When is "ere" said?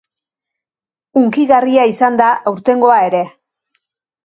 3.13-3.23